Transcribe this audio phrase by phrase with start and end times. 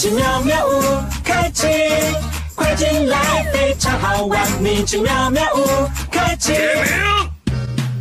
[0.00, 0.80] 奇妙妙屋
[1.22, 1.66] 开启，
[2.54, 3.18] 快进来，
[3.52, 4.50] 非常好玩。
[4.52, 5.66] 米奇妙妙屋
[6.10, 6.94] 开启，点名：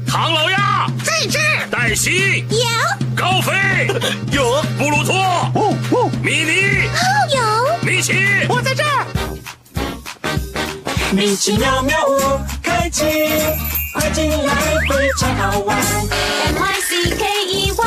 [0.07, 1.37] 唐老鸭在这，
[1.69, 2.57] 黛西有
[3.17, 3.51] 高飞
[4.31, 5.13] 有布鲁托
[5.53, 7.03] 哦哦，米妮哦
[7.35, 7.41] 有，
[7.85, 8.13] 米奇。
[8.47, 9.05] 我在这儿。
[11.11, 13.03] 米奇妙妙屋开启，
[13.93, 14.55] 快进来，
[14.87, 15.77] 非常好玩。
[15.77, 17.83] M I C K E Y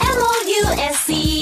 [0.00, 1.35] M O U S E。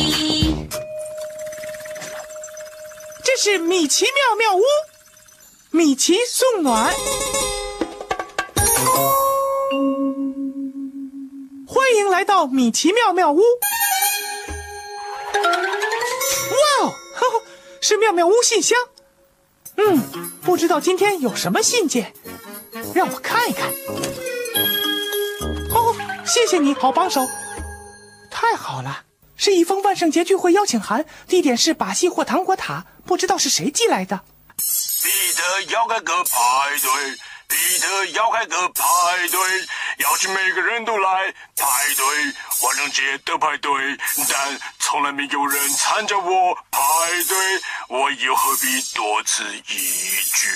[3.46, 4.62] 是米奇妙妙屋，
[5.70, 6.94] 米奇送暖。
[11.66, 13.40] 欢迎来到米奇妙妙屋。
[16.52, 17.42] 哇哦，呵呵
[17.82, 18.78] 是妙妙屋信箱。
[19.76, 20.00] 嗯，
[20.40, 22.14] 不知道今天有什么信件，
[22.94, 23.68] 让我看一看。
[25.68, 27.20] 哦，谢谢你好帮手，
[28.30, 29.02] 太好了，
[29.36, 34.20] 是一封万圣节聚会邀请函，地点是把戏或糖果塔，不知道是谁寄来的。
[34.56, 36.30] 彼得要开个派
[36.80, 37.16] 对，
[37.48, 38.82] 彼得要开个派
[39.30, 39.38] 对，
[39.98, 42.06] 邀请每个人都来派对，
[42.66, 43.70] 万圣节的派对，
[44.30, 46.80] 但从来没有人参加我派
[47.28, 47.36] 对，
[47.88, 49.60] 我又何必多此一
[50.32, 50.48] 举？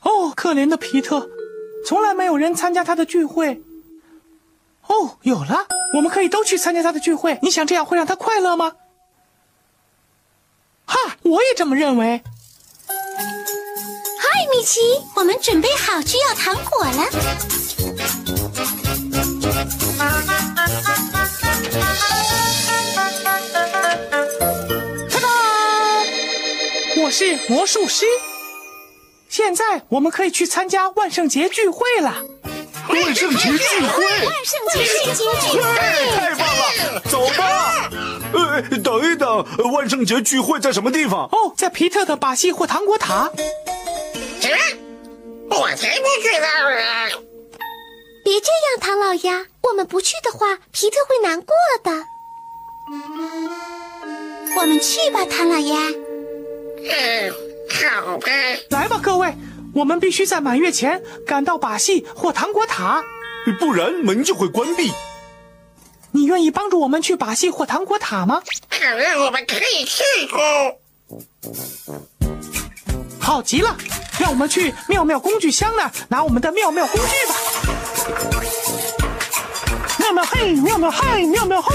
[0.00, 1.28] 哦，可怜的皮特，
[1.86, 3.60] 从来没有人参加他的聚会。
[4.86, 7.38] 哦，有了，我们可以都去参加他的聚会。
[7.42, 8.72] 你想这样会让他快乐吗？
[10.86, 12.22] 哈，我也这么认为。
[12.86, 14.80] 嗨，米奇，
[15.16, 17.08] 我们准备好去要糖果了。
[25.10, 25.28] 哒哒，
[27.02, 28.04] 我是魔术师。
[29.28, 32.22] 现在我们可以去参加万圣节聚会了。
[33.14, 35.70] 万圣节聚会，万圣节节聚会，
[36.16, 37.88] 太棒了，走吧。
[38.32, 41.28] 呃，等一等，万圣节聚会在什么地方？
[41.30, 43.30] 哦，在皮特的把戏或糖果塔。
[45.48, 47.22] 我才不知道呢！
[48.24, 51.54] 别这样，唐老鸭，我们不去的话，皮特会难过
[51.84, 51.92] 的。
[54.56, 55.76] 我们去吧，唐老鸭。
[56.90, 57.32] 嗯，
[58.02, 58.26] 好吧。
[58.70, 59.32] 来吧，各位，
[59.74, 63.02] 我们必须在满月前赶到把戏或糖果塔。
[63.58, 64.90] 不然门就会关闭。
[66.12, 68.40] 你愿意帮助我们去把戏或糖果塔吗？
[68.70, 70.02] 好让我们可以去
[70.32, 70.76] 哦。
[73.20, 73.76] 好极了，
[74.18, 77.34] 让我们去妙妙工具箱那儿拿我们的妙妙工具吧。
[79.98, 81.70] 妙妙嘿，妙妙嗨，妙妙吼！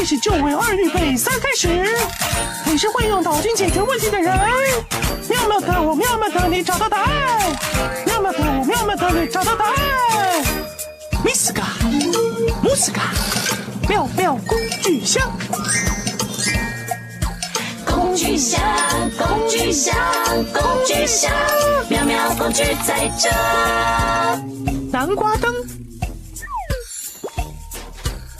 [0.00, 1.68] 一起就位，二预备，三开始。
[2.64, 4.32] 你是会用脑筋解决问题的人。
[5.28, 7.56] 妙妙的我，妙妙的你，找到答案。
[8.06, 9.74] 妙妙的我，妙妙的你，找到答案。
[11.24, 11.64] 米斯嘎，
[12.62, 13.10] 姆斯嘎，
[13.88, 15.20] 妙妙工具箱。
[17.84, 18.60] 工具箱，
[19.18, 19.96] 工具箱，
[20.52, 21.32] 工具箱，
[21.88, 23.28] 妙妙工具在这。
[24.92, 25.52] 南瓜灯、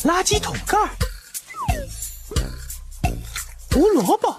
[0.05, 0.79] 垃圾桶盖、
[3.79, 4.35] 胡萝卜，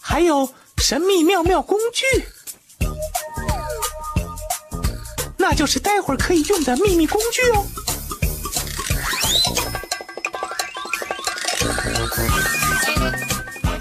[0.00, 2.06] 还有神秘妙妙工具，
[5.36, 7.66] 那就是待会儿可以用的秘密工具哦。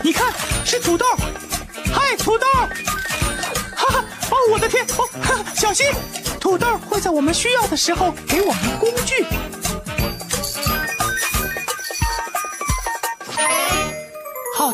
[0.01, 0.33] 你看，
[0.65, 1.05] 是土豆，
[1.93, 2.47] 嗨，土豆！
[3.75, 5.85] 哈哈，哦，我的天，哦，哈哈小心，
[6.39, 9.23] 土豆会在我们需要的时候给我们工具。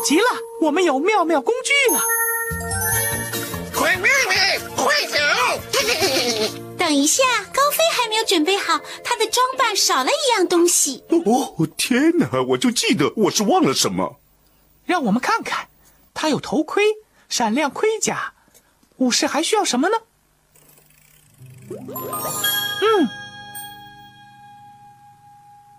[0.04, 0.24] 极了，
[0.60, 2.00] 我们有妙妙工具了。
[3.74, 5.16] 快妹妹，快走！
[6.78, 7.22] 等一下，
[7.52, 11.02] 高飞还没没有准备好，他的装扮少了一样东西。
[11.08, 12.40] 哦，天哪！
[12.50, 14.20] 我就记得我是忘了什么。
[14.84, 15.66] 让我们看看，
[16.14, 16.84] 他有头盔、
[17.28, 18.34] 闪亮盔甲。
[18.98, 19.96] 武士还需要什么呢？
[21.70, 23.08] 嗯，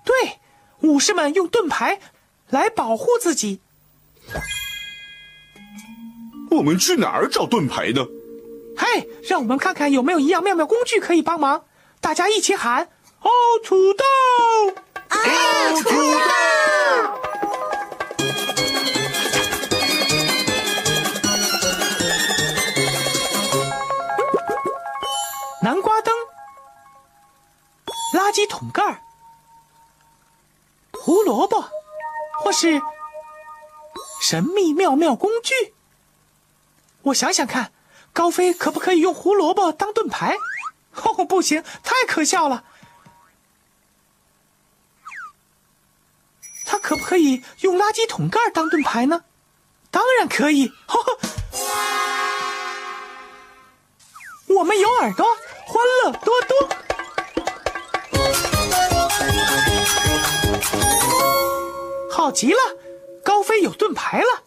[0.03, 0.39] 对，
[0.81, 2.01] 武士们用盾牌
[2.49, 3.61] 来保护自己。
[6.51, 8.05] 我们去哪儿找盾牌呢？
[8.77, 11.65] 嘿，让我们看看有没有一样妙妙工具可以帮忙。
[12.01, 12.89] 大家一起喊
[13.21, 13.29] ：“哦，
[13.63, 14.03] 土豆！
[15.09, 15.95] 哦，土豆！”
[25.63, 26.13] 南瓜灯、
[28.13, 29.01] 垃圾桶盖、
[30.93, 31.65] 胡萝卜，
[32.43, 32.79] 或是
[34.27, 35.75] 神秘妙妙工具。
[37.03, 37.71] 我想想看，
[38.11, 40.35] 高飞可不可以用胡萝卜当盾牌？
[40.95, 42.63] 哦，不行，太可笑了。
[46.65, 49.25] 他可不可以用垃圾桶盖当盾牌呢？
[49.91, 50.69] 当然可以。
[50.87, 51.19] 呵呵
[54.47, 55.23] 我们有耳朵，
[55.67, 56.67] 欢乐多多。
[62.09, 62.57] 好极了，
[63.25, 64.43] 高飞有盾牌了。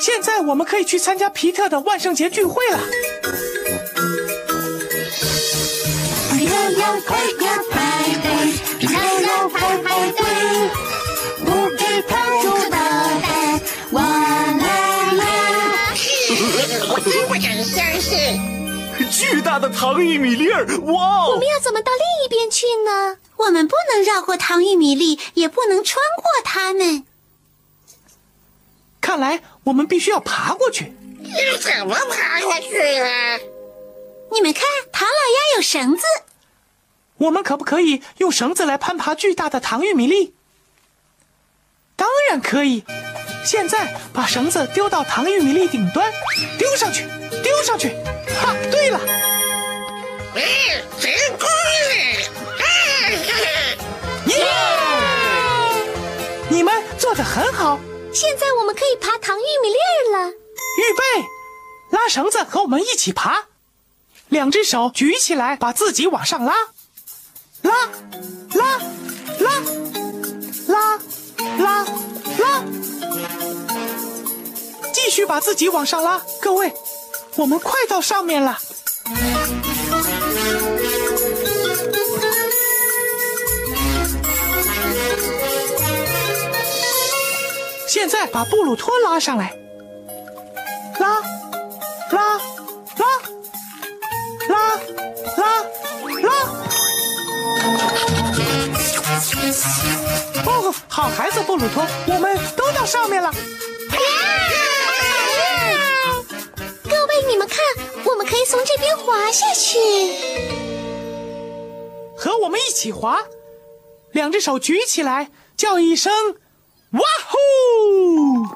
[0.00, 2.78] 现在我们可以去参加皮特的万圣节聚会了。
[6.28, 8.28] 快要快要排队，
[8.88, 8.92] 快
[9.22, 10.20] 要排排队，
[11.44, 11.46] 不
[11.76, 12.12] 给他
[12.42, 12.76] 做捣
[13.22, 13.60] 蛋，
[13.92, 15.24] 我来啦！
[16.90, 18.54] 我真不敢相信。
[19.10, 21.30] 巨大的糖玉米粒儿，哇哦！
[21.30, 23.16] 我们要怎么到另一边去呢？
[23.36, 27.05] 我们不能绕过糖玉米粒，也不能穿过它们。
[29.06, 30.92] 看来我们必须要爬过去。
[31.22, 33.38] 要怎么爬过去呀？
[34.32, 36.02] 你们看，唐老鸭有绳子。
[37.18, 40.34] 我们可不可以用绳子来攀爬巨大的糖玉米粒？
[41.94, 42.84] 当然可以。
[43.44, 46.12] 现在把绳子丢到糖玉米粒顶端，
[46.58, 47.06] 丢上去，
[47.44, 47.90] 丢上去。
[48.40, 48.98] 哈，对了，
[50.34, 51.48] 哎，成功
[51.86, 51.94] 了！
[54.26, 54.36] 耶！
[56.48, 57.78] 你们做的很好。
[58.16, 60.30] 现在我们可以爬糖玉米粒了。
[60.30, 61.28] 预备，
[61.90, 63.44] 拉绳子，和我们一起爬。
[64.28, 66.54] 两只手举起来，把自己往上拉，
[67.60, 67.74] 拉，
[68.54, 68.80] 拉，
[69.38, 69.50] 拉，
[70.66, 70.98] 拉，
[71.58, 71.84] 拉，
[72.38, 72.64] 拉。
[74.94, 76.72] 继续把自己往上拉，各位，
[77.36, 78.58] 我们快到上面了。
[87.88, 89.56] 现在把布鲁托拉上来，
[90.98, 91.20] 拉，
[92.10, 92.38] 拉，
[92.98, 93.06] 拉，
[94.48, 94.56] 拉，
[95.36, 95.64] 拉，
[96.22, 96.32] 拉。
[100.44, 103.32] 哦，好孩子，布鲁托，我们都到上面了。
[106.84, 107.58] 各位，你们看，
[108.04, 109.78] 我们可以从这边滑下去。
[112.16, 113.20] 和我们一起滑，
[114.10, 116.12] 两只手举起来，叫一声
[116.92, 117.36] “哇呼”！
[118.46, 118.50] 哇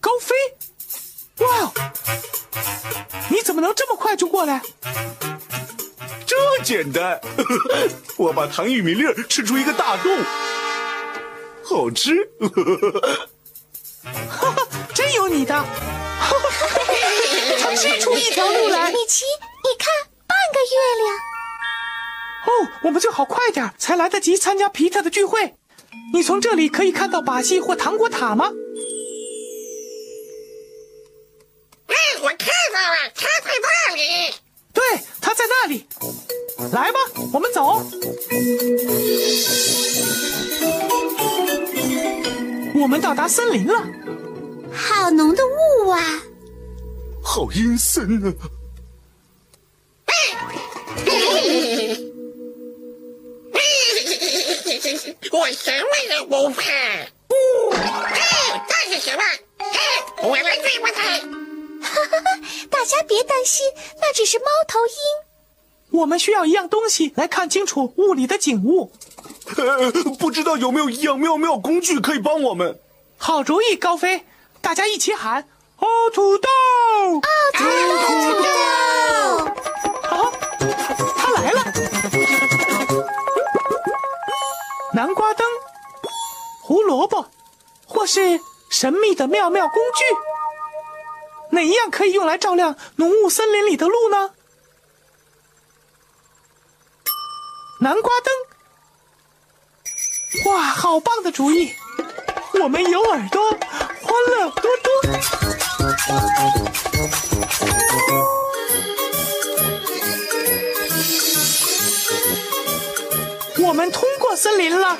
[0.00, 0.34] 高飞，
[1.38, 1.72] 哇哦！
[3.30, 4.60] 你怎么能这么快就过来？
[6.26, 7.20] 这简单，
[8.16, 10.16] 我把糖玉米粒儿吃出一个大洞，
[11.64, 12.14] 好吃。
[14.28, 15.54] 哈哈，真有你的！
[15.54, 15.66] 哈
[16.20, 16.48] 哈，
[17.60, 18.90] 他吃出一条路来。
[18.92, 19.24] 米奇，
[19.64, 19.88] 你看，
[20.26, 21.31] 半个月亮。
[22.44, 22.50] 哦，
[22.84, 25.54] 我们最好快点，才来得及参加皮特的聚会。
[26.12, 28.50] 你从这里可以看到把戏或糖果塔吗？
[31.86, 34.34] 哎，我看到了，他在那里。
[34.72, 34.82] 对，
[35.20, 35.86] 他在那里。
[36.72, 36.98] 来吧，
[37.32, 37.82] 我们走。
[42.74, 43.74] 我们到达森林了，
[44.72, 46.00] 好浓的雾啊！
[47.22, 48.32] 好阴森啊！
[55.32, 56.62] 我什么都不怕。
[56.70, 59.22] 嘿，这是什么？
[59.58, 61.18] 嘿，我来对付它。
[62.70, 63.64] 大家别担心，
[64.00, 66.00] 那只是猫头鹰。
[66.00, 68.92] 我们需要一样东西来看清楚雾里的景物。
[69.56, 72.78] 呃， 不知道有没有一样妙妙工具可以帮我们？
[73.18, 74.24] 好主意，高飞！
[74.60, 76.48] 大家一起喊：“哦，土豆！”
[77.20, 77.20] 哦，
[77.52, 77.70] 土豆，
[78.34, 79.01] 土豆！
[85.02, 85.44] 南瓜灯、
[86.60, 87.26] 胡萝卜，
[87.88, 88.40] 或是
[88.70, 90.04] 神秘的妙妙工具。
[91.50, 94.30] 哪一样可以用来照亮浓雾森林里的路呢？
[97.80, 98.12] 南瓜
[100.44, 100.52] 灯。
[100.52, 101.74] 哇，好棒的主意！
[102.62, 103.58] 我们有耳朵，欢
[104.36, 104.92] 乐多多。
[113.82, 114.90] 们通过森林了。
[114.90, 114.96] 啊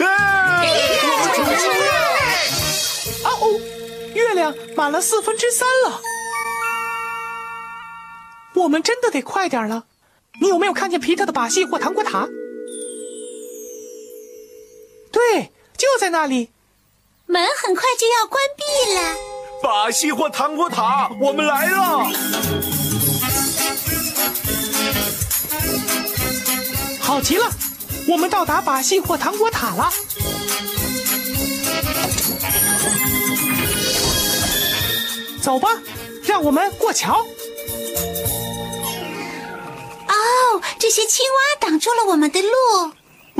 [3.24, 3.60] 哦，
[4.12, 6.00] 月亮满了四分之三了。
[8.54, 9.84] 我们真的得快点了。
[10.40, 12.26] 你有没有看见皮特的把戏或糖果塔？
[15.12, 16.50] 对，就在那里。
[17.26, 19.14] 门很快就要关闭了。
[19.62, 22.10] 把戏或糖果塔，我们来了！
[27.00, 27.48] 好极了，
[28.08, 29.90] 我们到达把戏或糖果塔了。
[35.42, 35.68] 走吧，
[36.24, 37.26] 让我们过桥。
[40.08, 40.14] 哦，
[40.78, 42.48] 这些青蛙挡住了我们的路。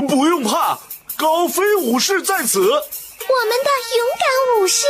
[0.07, 0.79] 不用怕，
[1.15, 2.59] 高飞武士在此。
[2.59, 4.25] 我们的勇敢
[4.59, 4.85] 武士。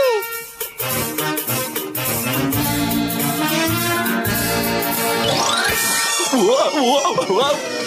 [6.36, 6.40] 我
[6.82, 6.84] 我
[7.36, 7.44] 我！
[7.44, 7.83] 糟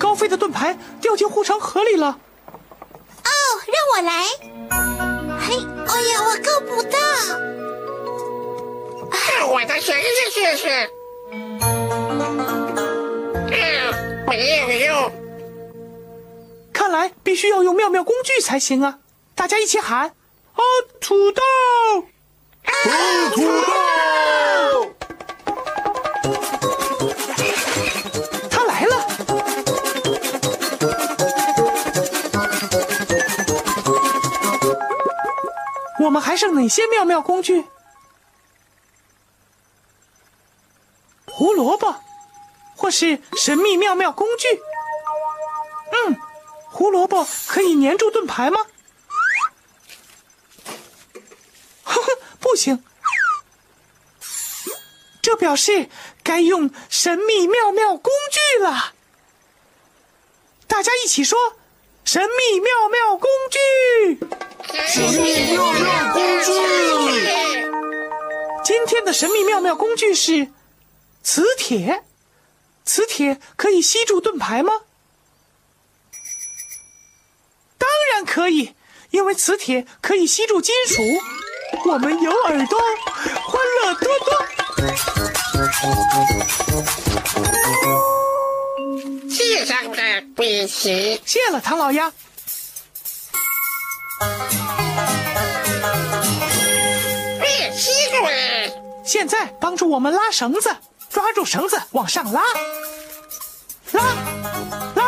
[0.00, 2.18] 高飞的盾牌掉进护城河里了。
[2.48, 3.30] 哦，
[3.66, 4.24] 让我来。
[5.46, 5.54] 嘿，
[5.86, 6.98] 哎呀，我够不到。
[9.52, 10.90] 我的绳子试试。
[11.32, 11.58] 嗯，
[14.26, 15.12] 没有用。
[16.72, 19.00] 看来必须要用妙妙工具才行啊！
[19.34, 20.14] 大家一起喊：
[20.54, 20.62] 哦，
[21.00, 21.42] 土豆！
[22.64, 22.72] 啊，
[23.34, 23.89] 土豆！
[36.00, 37.64] 我们还剩哪些妙妙工具？
[41.26, 41.94] 胡萝卜，
[42.74, 44.48] 或是神秘妙妙工具？
[45.92, 46.16] 嗯。
[46.72, 48.64] 胡萝卜可以粘住盾牌吗？
[51.82, 52.82] 呵呵，不行。
[55.20, 55.90] 这表示
[56.22, 58.94] 该用神秘妙妙工具了。
[60.66, 61.38] 大家一起说：
[62.04, 64.20] 神秘妙妙工具！
[64.86, 66.52] 神秘妙妙工具！
[68.64, 70.48] 今天的神秘妙妙工具是
[71.22, 72.04] 磁铁。
[72.84, 74.72] 磁铁可以吸住盾牌吗？
[77.78, 78.74] 当然可以，
[79.10, 81.02] 因为磁铁可以吸住金属。
[81.86, 82.80] 我们有耳朵，
[83.46, 84.28] 欢乐多多。
[89.30, 92.12] 谢上的笔旗，谢了，唐老鸭。
[99.10, 100.70] 现在帮助我们拉绳子，
[101.08, 102.40] 抓住绳子往上拉，
[103.90, 104.00] 拉，
[104.94, 105.04] 拉，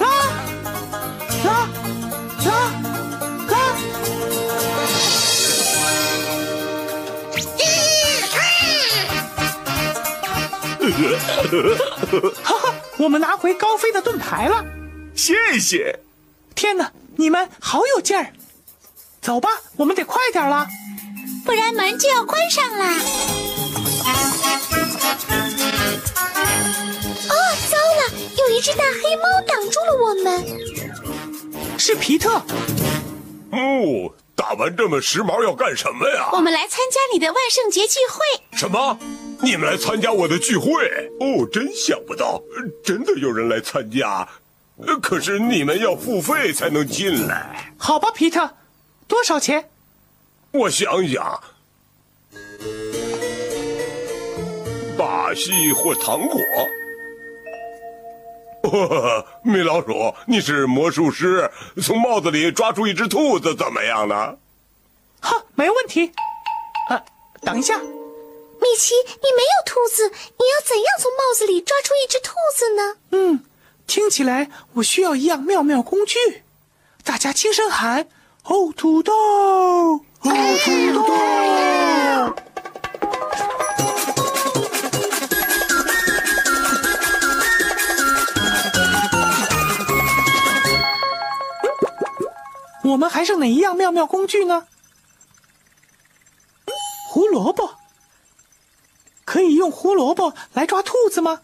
[0.00, 0.06] 拉，
[1.44, 1.68] 拉，
[2.46, 2.72] 拉，
[3.50, 3.76] 拉。
[12.42, 14.64] 哈哈，我们拿回高飞的盾牌了。
[15.14, 16.00] 谢谢。
[16.54, 18.32] 天哪，你们好有劲儿！
[19.20, 20.66] 走吧，我们得快点了，
[21.44, 22.98] 不然门就要关上啦。
[27.28, 27.34] 哦，
[27.70, 31.78] 糟了，有一只大黑猫挡住了我们。
[31.78, 32.42] 是皮特。
[33.50, 36.30] 哦，打扮这么时髦要干什么呀？
[36.32, 38.56] 我们来参加你的万圣节聚会。
[38.56, 38.98] 什么？
[39.42, 40.70] 你们来参加我的聚会？
[41.20, 42.40] 哦，真想不到，
[42.84, 44.28] 真的有人来参加。
[45.02, 47.72] 可是你们要付费才能进来。
[47.76, 48.48] 好吧，皮特，
[49.08, 49.68] 多少钱？
[50.52, 51.42] 我想想，
[54.98, 56.38] 把戏或糖果。
[58.64, 61.50] 哦，米老鼠，你是魔术师，
[61.82, 64.36] 从帽子里抓出一只兔子，怎么样呢？
[65.20, 66.12] 哈，没问题。
[66.90, 67.02] 啊，
[67.40, 67.86] 等一下，米
[68.78, 72.96] 奇，你没有兔子，你要怎样从帽子里抓出一只兔子呢？
[73.12, 73.42] 嗯，
[73.86, 76.42] 听起来我需要一样妙妙工具。
[77.02, 78.08] 大家轻声喊
[78.44, 79.12] ：“哦，土豆！
[80.22, 80.30] 哦，
[80.64, 80.70] 土
[81.06, 81.12] 豆！”
[92.84, 94.66] 我们还剩哪一样妙妙工具呢？
[97.08, 97.76] 胡萝卜，
[99.24, 101.40] 可以用胡萝卜来抓兔子吗？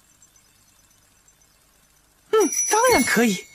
[2.31, 3.47] 嗯，当然可以。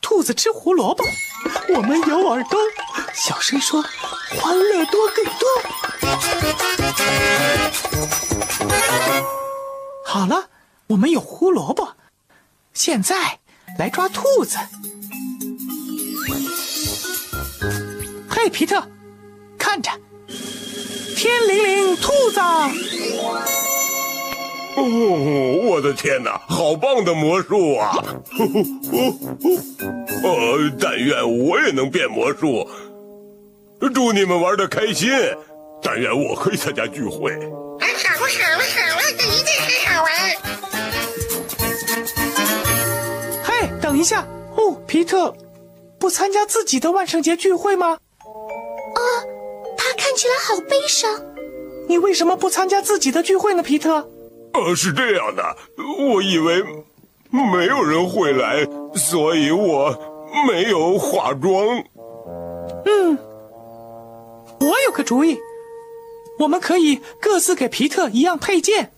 [0.00, 1.04] 兔子吃胡萝卜，
[1.74, 2.58] 我们有耳朵。
[3.14, 3.82] 小声说
[4.40, 5.48] ：“欢乐多更多。
[10.04, 10.48] 好了，
[10.88, 11.88] 我们有胡萝卜，
[12.74, 13.38] 现在
[13.78, 14.58] 来抓兔子。
[18.28, 18.82] 嘿，皮特，
[19.58, 19.90] 看着，
[21.16, 22.40] 天灵灵兔子！
[24.74, 24.82] 哦，
[25.64, 27.92] 我的天哪，好棒的魔术啊！
[30.24, 32.66] 呃，但愿我也能变魔术。
[33.90, 35.10] 祝你们玩的开心，
[35.82, 37.32] 但愿我可以参加聚会。
[37.32, 40.10] 啊，好啊，好啊，好啊，这一定很好玩。
[43.42, 45.34] 嘿，等一下，哦，皮特，
[45.98, 47.98] 不参加自己的万圣节聚会吗？
[48.24, 49.00] 哦，
[49.76, 51.10] 他看起来好悲伤。
[51.88, 54.08] 你为什么不参加自己的聚会呢，皮特？
[54.54, 55.56] 呃，是这样的，
[55.98, 56.62] 我以为
[57.30, 59.92] 没有人会来，所以我
[60.46, 61.82] 没有化妆。
[62.84, 63.18] 嗯，
[64.62, 65.40] 我有个主意，
[66.38, 68.92] 我们可以各自给皮特一样配件。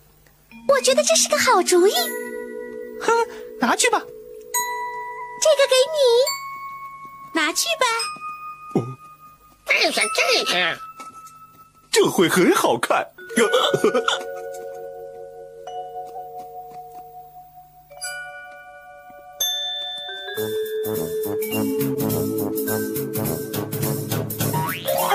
[0.69, 1.93] 我觉得这是个好主意。
[3.01, 3.13] 哼，
[3.61, 3.99] 拿去吧。
[3.99, 7.87] 这个给你，拿去吧。
[9.67, 10.79] 戴上这个，
[11.91, 13.07] 这会很好看。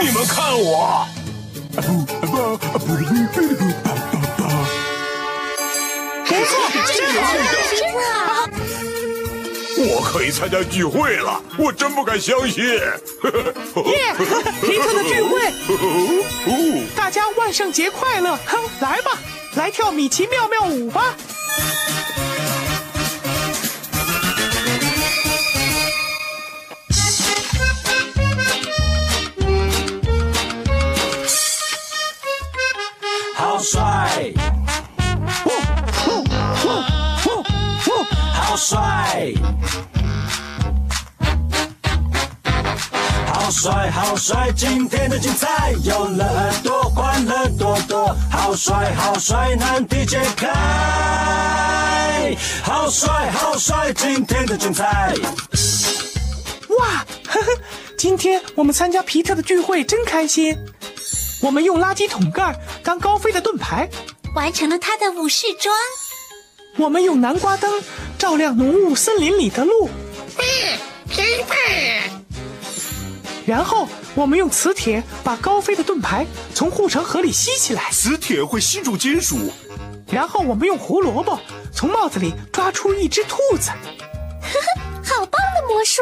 [0.02, 1.06] 你们看我，
[1.76, 1.82] 不
[6.46, 6.60] 错，
[7.78, 8.50] 真好。
[9.78, 12.64] 我可以参加聚会了，我真不敢相信。
[12.66, 12.94] 耶，
[14.62, 15.54] 皮特的聚会，
[16.96, 18.38] 大家万圣节快乐！
[18.46, 19.12] 哼，来吧，
[19.56, 21.14] 来跳米奇妙妙舞吧。
[44.30, 44.52] 帅，好帅！
[44.56, 48.16] 今天的精彩有了耳朵，欢乐多多。
[48.30, 50.48] 好帅，好帅，难题解开。
[52.62, 53.92] 好帅，好帅！
[53.94, 55.16] 今天的精彩。
[56.78, 57.48] 哇，呵呵，
[57.98, 60.56] 今天我们参加皮特的聚会真开心。
[61.42, 63.90] 我们用垃圾桶盖当高飞的盾牌，
[64.36, 65.76] 完成了他的武士装。
[66.78, 67.82] 我们用南瓜灯
[68.20, 70.44] 照亮浓雾森林里的路，哇，
[71.12, 71.58] 真棒！
[73.46, 73.88] 然后
[74.20, 79.50] 我们用磁铁把高飞的盾牌从护城河里吸起来，磁铁会吸住金属，
[80.12, 81.40] 然后我们用胡萝卜
[81.74, 83.70] 从帽子里抓出一只兔子。
[83.70, 83.80] 呵
[85.00, 86.02] 呵好棒的魔术！